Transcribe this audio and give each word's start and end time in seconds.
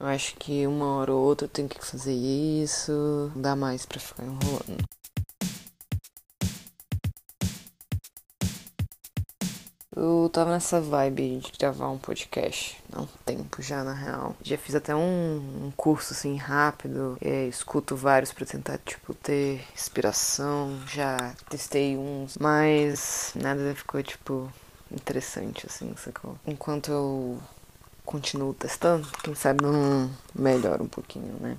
Eu 0.00 0.06
acho 0.06 0.36
que 0.36 0.64
uma 0.64 0.96
hora 0.96 1.12
ou 1.12 1.20
outra 1.24 1.46
eu 1.46 1.50
tenho 1.50 1.68
que 1.68 1.84
fazer 1.84 2.14
isso, 2.14 3.32
não 3.34 3.42
dá 3.42 3.56
mais 3.56 3.84
pra 3.84 3.98
ficar 3.98 4.22
enrolando. 4.22 4.84
Eu 9.96 10.30
tava 10.32 10.52
nessa 10.52 10.80
vibe 10.80 11.40
de 11.40 11.50
gravar 11.58 11.90
um 11.90 11.98
podcast 11.98 12.80
há 12.92 13.00
um 13.00 13.08
tempo 13.26 13.60
já, 13.60 13.82
na 13.82 13.92
real. 13.92 14.36
Já 14.40 14.56
fiz 14.56 14.76
até 14.76 14.94
um, 14.94 15.66
um 15.66 15.72
curso 15.76 16.12
assim 16.12 16.36
rápido, 16.36 17.18
é, 17.20 17.48
escuto 17.48 17.96
vários 17.96 18.32
pra 18.32 18.46
tentar, 18.46 18.78
tipo, 18.78 19.12
ter 19.14 19.66
inspiração. 19.74 20.78
Já 20.86 21.34
testei 21.50 21.96
uns, 21.96 22.38
mas 22.38 23.32
nada 23.34 23.74
ficou, 23.74 24.00
tipo, 24.00 24.52
interessante, 24.92 25.66
assim, 25.66 25.92
sacou? 25.96 26.38
Enquanto 26.46 26.92
eu 26.92 27.42
continuo 28.08 28.54
testando, 28.54 29.06
quem 29.22 29.34
sabe 29.34 29.62
não 29.62 30.10
melhora 30.34 30.82
um 30.82 30.88
pouquinho, 30.88 31.36
né? 31.38 31.58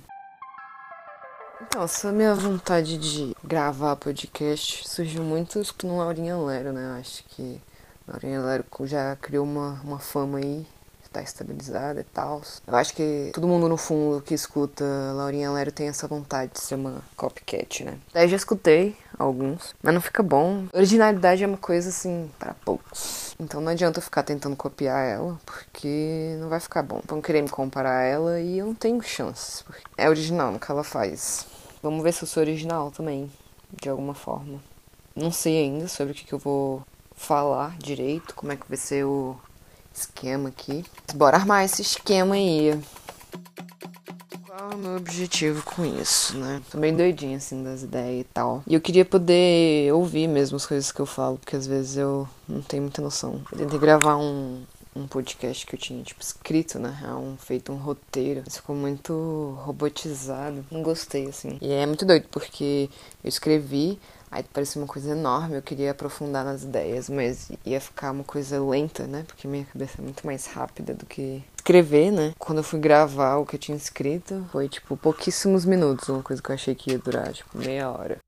Então, 1.62 1.84
essa 1.84 2.10
minha 2.10 2.34
vontade 2.34 2.98
de 2.98 3.36
gravar 3.44 3.94
podcast 3.94 4.88
surgiu 4.88 5.22
muito 5.22 5.60
escutando 5.60 5.98
Laurinha 5.98 6.36
Lero, 6.36 6.72
né? 6.72 6.86
Eu 6.86 7.00
acho 7.00 7.22
que 7.28 7.62
Laurinha 8.08 8.40
Lero 8.40 8.64
já 8.82 9.14
criou 9.14 9.44
uma, 9.44 9.80
uma 9.84 10.00
fama 10.00 10.38
aí, 10.38 10.66
está 11.10 11.20
estabilizada 11.20 12.00
e 12.00 12.04
tal. 12.04 12.40
Eu 12.66 12.76
acho 12.76 12.94
que 12.94 13.30
todo 13.34 13.46
mundo 13.46 13.68
no 13.68 13.76
fundo 13.76 14.22
que 14.22 14.32
escuta 14.32 14.84
Laurinha 15.14 15.50
Lero 15.50 15.72
tem 15.72 15.88
essa 15.88 16.06
vontade 16.06 16.52
de 16.52 16.60
ser 16.60 16.76
uma 16.76 17.02
copycat, 17.16 17.84
né? 17.84 17.98
Daí 18.14 18.28
já 18.28 18.36
escutei 18.36 18.96
alguns, 19.18 19.74
mas 19.82 19.92
não 19.92 20.00
fica 20.00 20.22
bom. 20.22 20.66
Originalidade 20.72 21.42
é 21.42 21.46
uma 21.46 21.56
coisa 21.56 21.88
assim 21.88 22.30
para 22.38 22.54
poucos. 22.54 23.34
Então 23.38 23.60
não 23.60 23.72
adianta 23.72 23.98
eu 23.98 24.02
ficar 24.02 24.22
tentando 24.22 24.56
copiar 24.56 25.04
ela, 25.04 25.38
porque 25.44 26.36
não 26.40 26.48
vai 26.48 26.60
ficar 26.60 26.82
bom. 26.82 27.02
Vão 27.06 27.20
querer 27.20 27.42
me 27.42 27.48
comparar 27.48 27.98
a 27.98 28.02
ela 28.02 28.40
e 28.40 28.58
eu 28.58 28.66
não 28.66 28.74
tenho 28.74 29.02
chances. 29.02 29.64
É 29.98 30.08
original 30.08 30.52
no 30.52 30.60
que 30.60 30.70
ela 30.70 30.84
faz. 30.84 31.46
Vamos 31.82 32.02
ver 32.02 32.12
se 32.12 32.22
eu 32.22 32.28
sou 32.28 32.42
original 32.42 32.90
também, 32.90 33.30
de 33.80 33.88
alguma 33.88 34.14
forma. 34.14 34.60
Não 35.16 35.32
sei 35.32 35.64
ainda 35.64 35.88
sobre 35.88 36.12
o 36.12 36.14
que, 36.14 36.24
que 36.24 36.32
eu 36.32 36.38
vou 36.38 36.82
falar 37.16 37.76
direito, 37.78 38.34
como 38.34 38.52
é 38.52 38.56
que 38.56 38.68
vai 38.68 38.76
ser 38.76 39.04
o 39.04 39.36
esquema 40.00 40.48
aqui. 40.48 40.84
Bora 41.14 41.36
armar 41.36 41.64
esse 41.64 41.82
esquema 41.82 42.34
aí. 42.34 42.78
Qual 44.46 44.72
é 44.72 44.74
o 44.74 44.78
meu 44.78 44.96
objetivo 44.96 45.62
com 45.62 45.84
isso, 45.84 46.36
né? 46.38 46.60
Tô 46.70 46.78
bem 46.78 46.94
doidinha, 46.94 47.36
assim, 47.36 47.62
das 47.62 47.82
ideias 47.82 48.20
e 48.22 48.24
tal. 48.24 48.62
E 48.66 48.74
eu 48.74 48.80
queria 48.80 49.04
poder 49.04 49.92
ouvir 49.92 50.26
mesmo 50.28 50.56
as 50.56 50.66
coisas 50.66 50.90
que 50.90 51.00
eu 51.00 51.06
falo, 51.06 51.38
porque 51.38 51.56
às 51.56 51.66
vezes 51.66 51.96
eu 51.96 52.28
não 52.48 52.62
tenho 52.62 52.82
muita 52.82 53.02
noção. 53.02 53.42
Eu 53.52 53.58
tentei 53.58 53.78
gravar 53.78 54.16
um, 54.16 54.62
um 54.94 55.06
podcast 55.06 55.66
que 55.66 55.74
eu 55.74 55.78
tinha, 55.78 56.02
tipo, 56.02 56.22
escrito, 56.22 56.78
na 56.78 56.90
real, 56.90 57.20
um, 57.20 57.36
feito 57.36 57.72
um 57.72 57.76
roteiro. 57.76 58.42
Mas 58.44 58.56
ficou 58.56 58.74
muito 58.74 59.58
robotizado. 59.62 60.64
Não 60.70 60.82
gostei, 60.82 61.28
assim. 61.28 61.58
E 61.60 61.72
é 61.72 61.86
muito 61.86 62.04
doido, 62.04 62.26
porque 62.30 62.88
eu 63.22 63.28
escrevi, 63.28 63.98
Aí 64.30 64.44
parecia 64.44 64.80
uma 64.80 64.86
coisa 64.86 65.10
enorme, 65.10 65.56
eu 65.56 65.62
queria 65.62 65.90
aprofundar 65.90 66.44
nas 66.44 66.62
ideias, 66.62 67.08
mas 67.08 67.50
ia 67.66 67.80
ficar 67.80 68.12
uma 68.12 68.22
coisa 68.22 68.62
lenta, 68.62 69.06
né? 69.06 69.24
Porque 69.26 69.48
minha 69.48 69.64
cabeça 69.64 70.00
é 70.00 70.02
muito 70.02 70.24
mais 70.24 70.46
rápida 70.46 70.94
do 70.94 71.04
que 71.04 71.42
escrever, 71.56 72.12
né? 72.12 72.32
Quando 72.38 72.58
eu 72.58 72.64
fui 72.64 72.78
gravar 72.78 73.36
o 73.36 73.46
que 73.46 73.56
eu 73.56 73.60
tinha 73.60 73.76
escrito, 73.76 74.46
foi 74.52 74.68
tipo 74.68 74.96
pouquíssimos 74.96 75.64
minutos, 75.64 76.08
uma 76.08 76.22
coisa 76.22 76.40
que 76.40 76.48
eu 76.48 76.54
achei 76.54 76.74
que 76.76 76.92
ia 76.92 76.98
durar, 76.98 77.32
tipo, 77.32 77.58
meia 77.58 77.90
hora. 77.90 78.18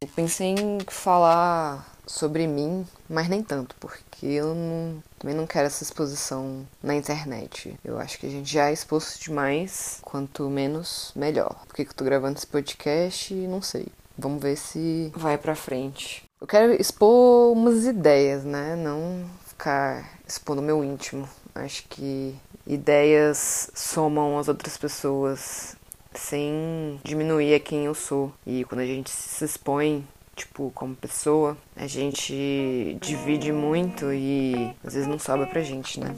Eu 0.00 0.08
pensei 0.14 0.54
em 0.54 0.78
falar 0.86 1.97
sobre 2.08 2.46
mim, 2.46 2.86
mas 3.08 3.28
nem 3.28 3.42
tanto, 3.42 3.76
porque 3.78 4.26
eu 4.26 4.54
não, 4.54 5.02
também 5.18 5.36
não 5.36 5.46
quero 5.46 5.66
essa 5.66 5.84
exposição 5.84 6.66
na 6.82 6.94
internet. 6.94 7.78
Eu 7.84 7.98
acho 7.98 8.18
que 8.18 8.26
a 8.26 8.30
gente 8.30 8.50
já 8.50 8.70
é 8.70 8.72
exposto 8.72 9.22
demais, 9.22 9.98
quanto 10.02 10.48
menos, 10.48 11.12
melhor. 11.14 11.54
Por 11.66 11.74
que, 11.74 11.84
que 11.84 11.90
eu 11.90 11.96
tô 11.96 12.04
gravando 12.04 12.38
esse 12.38 12.46
podcast? 12.46 13.34
Não 13.34 13.62
sei. 13.62 13.86
Vamos 14.16 14.42
ver 14.42 14.56
se 14.56 15.12
vai 15.14 15.38
pra 15.38 15.54
frente. 15.54 16.24
Eu 16.40 16.46
quero 16.46 16.72
expor 16.72 17.52
umas 17.52 17.84
ideias, 17.84 18.44
né? 18.44 18.74
Não 18.74 19.24
ficar 19.46 20.18
expondo 20.26 20.60
o 20.60 20.64
meu 20.64 20.82
íntimo. 20.82 21.28
Acho 21.54 21.84
que 21.88 22.34
ideias 22.66 23.70
somam 23.74 24.38
as 24.38 24.48
outras 24.48 24.76
pessoas 24.76 25.76
sem 26.14 27.00
diminuir 27.04 27.54
a 27.54 27.60
quem 27.60 27.84
eu 27.86 27.94
sou. 27.94 28.32
E 28.46 28.64
quando 28.64 28.80
a 28.80 28.86
gente 28.86 29.10
se 29.10 29.44
expõe 29.44 30.06
tipo, 30.38 30.70
como 30.74 30.94
pessoa, 30.94 31.56
a 31.76 31.86
gente 31.86 32.96
divide 33.00 33.52
muito 33.52 34.12
e 34.12 34.74
às 34.84 34.94
vezes 34.94 35.08
não 35.08 35.18
sobra 35.18 35.46
pra 35.46 35.62
gente, 35.62 35.98
né? 35.98 36.14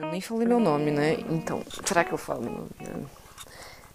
Eu 0.00 0.10
nem 0.10 0.20
falei 0.20 0.46
meu 0.46 0.60
nome, 0.60 0.90
né? 0.90 1.14
Então, 1.28 1.62
será 1.84 2.04
que 2.04 2.12
eu 2.12 2.18
falo 2.18 2.42
meu 2.42 2.52
nome? 2.52 3.06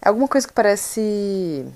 É 0.00 0.08
alguma 0.08 0.28
coisa 0.28 0.46
que 0.46 0.52
parece 0.52 1.66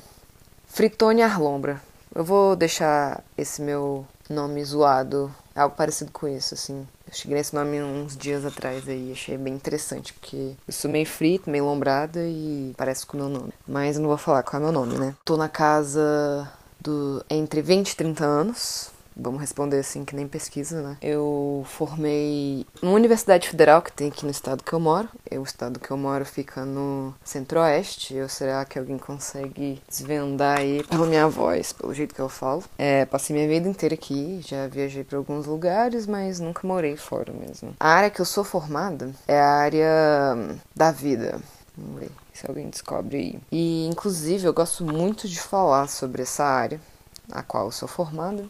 Fritone 0.66 1.22
Arlombra. 1.22 1.80
Eu 2.14 2.22
vou 2.22 2.54
deixar 2.54 3.24
esse 3.36 3.62
meu 3.62 4.06
nome 4.28 4.62
zoado, 4.62 5.34
algo 5.56 5.74
parecido 5.74 6.12
com 6.12 6.28
isso, 6.28 6.54
assim. 6.54 6.86
Eu 7.12 7.16
cheguei 7.16 7.36
nesse 7.36 7.54
nome 7.54 7.82
uns 7.82 8.16
dias 8.16 8.42
atrás 8.46 8.88
aí, 8.88 9.12
achei 9.12 9.36
bem 9.36 9.52
interessante, 9.52 10.14
porque 10.14 10.54
eu 10.66 10.72
sou 10.72 10.90
meio 10.90 11.04
frito, 11.04 11.50
meio 11.50 11.66
lombrada 11.66 12.20
e 12.26 12.72
parece 12.74 13.04
com 13.04 13.18
o 13.18 13.20
meu 13.20 13.28
nome. 13.28 13.52
Mas 13.68 13.96
eu 13.96 14.02
não 14.02 14.08
vou 14.08 14.16
falar 14.16 14.42
qual 14.42 14.62
é 14.62 14.64
meu 14.64 14.72
nome, 14.72 14.98
né? 14.98 15.14
Tô 15.22 15.36
na 15.36 15.48
casa 15.48 16.50
do 16.80 17.22
entre 17.28 17.60
20 17.60 17.90
e 17.90 17.96
30 17.96 18.24
anos. 18.24 18.90
Vamos 19.16 19.40
responder 19.40 19.78
assim, 19.78 20.04
que 20.04 20.16
nem 20.16 20.26
pesquisa, 20.26 20.82
né? 20.82 20.96
Eu 21.00 21.64
formei 21.66 22.66
numa 22.80 22.94
universidade 22.94 23.48
federal 23.48 23.82
que 23.82 23.92
tem 23.92 24.08
aqui 24.08 24.24
no 24.24 24.30
estado 24.30 24.64
que 24.64 24.72
eu 24.72 24.80
moro. 24.80 25.08
O 25.30 25.42
estado 25.42 25.78
que 25.78 25.90
eu 25.90 25.96
moro 25.96 26.24
fica 26.24 26.64
no 26.64 27.14
centro-oeste. 27.24 28.20
Ou 28.20 28.28
será 28.28 28.64
que 28.64 28.78
alguém 28.78 28.98
consegue 28.98 29.82
desvendar 29.88 30.58
aí 30.58 30.82
pela 30.84 31.06
minha 31.06 31.28
voz, 31.28 31.72
pelo 31.72 31.94
jeito 31.94 32.14
que 32.14 32.20
eu 32.20 32.28
falo? 32.28 32.62
É, 32.78 33.04
passei 33.04 33.34
minha 33.34 33.48
vida 33.48 33.68
inteira 33.68 33.94
aqui, 33.94 34.40
já 34.46 34.66
viajei 34.66 35.04
para 35.04 35.18
alguns 35.18 35.46
lugares, 35.46 36.06
mas 36.06 36.40
nunca 36.40 36.66
morei 36.66 36.96
fora 36.96 37.32
mesmo. 37.32 37.74
A 37.78 37.88
área 37.88 38.10
que 38.10 38.20
eu 38.20 38.24
sou 38.24 38.44
formada 38.44 39.10
é 39.26 39.38
a 39.38 39.48
área 39.48 40.56
da 40.74 40.90
vida. 40.90 41.40
Vamos 41.76 42.00
ver 42.00 42.10
se 42.32 42.46
alguém 42.46 42.68
descobre 42.68 43.16
aí. 43.16 43.40
E, 43.50 43.86
inclusive, 43.86 44.46
eu 44.46 44.52
gosto 44.52 44.84
muito 44.84 45.28
de 45.28 45.40
falar 45.40 45.88
sobre 45.88 46.22
essa 46.22 46.44
área, 46.44 46.80
a 47.30 47.42
qual 47.42 47.66
eu 47.66 47.72
sou 47.72 47.88
formada. 47.88 48.44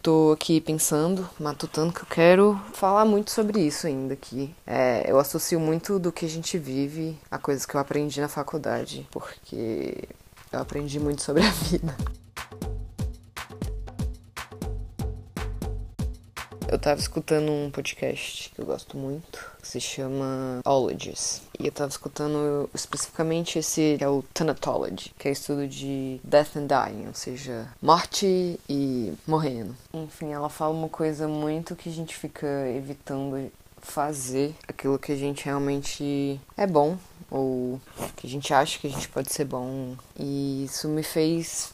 Tô 0.00 0.32
aqui 0.32 0.60
pensando, 0.60 1.28
matutando, 1.40 1.92
que 1.92 2.00
eu 2.00 2.06
quero 2.06 2.60
falar 2.72 3.04
muito 3.04 3.30
sobre 3.32 3.60
isso 3.60 3.86
ainda 3.86 4.14
aqui. 4.14 4.54
É, 4.66 5.10
eu 5.10 5.18
associo 5.18 5.58
muito 5.58 5.98
do 5.98 6.12
que 6.12 6.24
a 6.24 6.28
gente 6.28 6.56
vive 6.56 7.18
a 7.30 7.36
coisas 7.36 7.66
que 7.66 7.74
eu 7.74 7.80
aprendi 7.80 8.20
na 8.20 8.28
faculdade, 8.28 9.06
porque 9.10 10.04
eu 10.52 10.60
aprendi 10.60 11.00
muito 11.00 11.22
sobre 11.22 11.44
a 11.44 11.50
vida. 11.50 11.96
Eu 16.70 16.78
tava 16.78 17.00
escutando 17.00 17.50
um 17.50 17.70
podcast 17.70 18.50
que 18.50 18.60
eu 18.60 18.66
gosto 18.66 18.94
muito, 18.94 19.52
que 19.62 19.66
se 19.66 19.80
chama 19.80 20.60
Ologies. 20.66 21.40
E 21.58 21.64
eu 21.64 21.72
tava 21.72 21.88
escutando 21.88 22.68
especificamente 22.74 23.58
esse, 23.58 23.96
que 23.96 24.04
é 24.04 24.08
o 24.08 24.22
Thanatology, 24.34 25.14
que 25.18 25.28
é 25.28 25.30
estudo 25.30 25.66
de 25.66 26.20
death 26.22 26.56
and 26.56 26.66
dying, 26.66 27.06
ou 27.06 27.14
seja, 27.14 27.66
morte 27.80 28.60
e 28.68 29.14
morrendo. 29.26 29.74
Enfim, 29.94 30.34
ela 30.34 30.50
fala 30.50 30.74
uma 30.74 30.90
coisa 30.90 31.26
muito 31.26 31.74
que 31.74 31.88
a 31.88 31.92
gente 31.92 32.14
fica 32.14 32.46
evitando 32.68 33.50
fazer 33.80 34.54
aquilo 34.68 34.98
que 34.98 35.12
a 35.12 35.16
gente 35.16 35.46
realmente 35.46 36.38
é 36.54 36.66
bom 36.66 36.98
ou 37.30 37.80
que 38.14 38.26
a 38.26 38.30
gente 38.30 38.52
acha 38.52 38.78
que 38.78 38.86
a 38.86 38.90
gente 38.90 39.08
pode 39.08 39.32
ser 39.32 39.46
bom. 39.46 39.96
E 40.18 40.64
isso 40.64 40.86
me 40.86 41.02
fez 41.02 41.72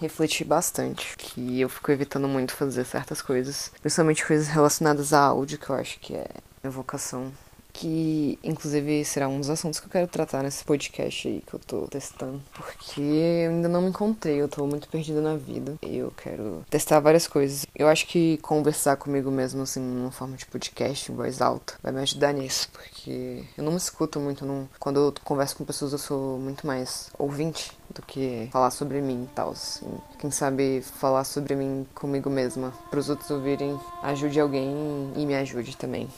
refletir 0.00 0.44
bastante. 0.44 1.16
Que 1.16 1.60
eu 1.60 1.68
fico 1.68 1.90
evitando 1.90 2.28
muito 2.28 2.52
fazer 2.52 2.84
certas 2.84 3.20
coisas, 3.22 3.70
principalmente 3.80 4.26
coisas 4.26 4.48
relacionadas 4.48 5.12
a 5.12 5.20
áudio, 5.20 5.58
que 5.58 5.70
eu 5.70 5.76
acho 5.76 5.98
que 6.00 6.14
é 6.14 6.26
minha 6.62 6.70
vocação. 6.70 7.32
Que 7.72 8.38
inclusive 8.42 9.04
será 9.04 9.28
um 9.28 9.38
dos 9.38 9.50
assuntos 9.50 9.78
que 9.78 9.84
eu 9.84 9.90
quero 9.90 10.06
tratar 10.06 10.42
nesse 10.42 10.64
podcast 10.64 11.28
aí 11.28 11.42
que 11.46 11.52
eu 11.52 11.58
tô 11.60 11.86
testando. 11.88 12.40
Porque 12.54 13.02
eu 13.02 13.50
ainda 13.50 13.68
não 13.68 13.82
me 13.82 13.90
encontrei, 13.90 14.40
eu 14.40 14.48
tô 14.48 14.66
muito 14.66 14.88
perdida 14.88 15.20
na 15.20 15.36
vida. 15.36 15.74
Eu 15.82 16.10
quero 16.16 16.64
testar 16.70 17.00
várias 17.00 17.26
coisas. 17.28 17.66
Eu 17.74 17.86
acho 17.86 18.06
que 18.06 18.38
conversar 18.38 18.96
comigo 18.96 19.30
mesmo, 19.30 19.60
assim, 19.60 19.80
numa 19.80 20.10
forma 20.10 20.38
de 20.38 20.46
podcast, 20.46 21.12
em 21.12 21.14
voz 21.14 21.42
alta, 21.42 21.74
vai 21.82 21.92
me 21.92 22.00
ajudar 22.00 22.32
nisso. 22.32 22.70
Porque 22.72 23.44
eu 23.58 23.62
não 23.62 23.72
me 23.72 23.78
escuto 23.78 24.18
muito. 24.20 24.46
Não... 24.46 24.66
Quando 24.78 24.98
eu 24.98 25.14
converso 25.22 25.56
com 25.56 25.64
pessoas, 25.66 25.92
eu 25.92 25.98
sou 25.98 26.38
muito 26.38 26.66
mais 26.66 27.10
ouvinte 27.18 27.76
do 27.96 28.02
que 28.02 28.48
falar 28.52 28.70
sobre 28.70 29.00
mim 29.00 29.24
e 29.24 29.34
tal. 29.34 29.50
Assim. 29.50 29.86
Quem 30.18 30.30
sabe 30.30 30.82
falar 30.82 31.24
sobre 31.24 31.56
mim 31.56 31.86
comigo 31.94 32.30
mesma, 32.30 32.72
para 32.90 33.00
os 33.00 33.08
outros 33.08 33.30
ouvirem, 33.30 33.78
ajude 34.02 34.38
alguém 34.38 35.12
e 35.16 35.26
me 35.26 35.34
ajude 35.34 35.76
também. 35.76 36.08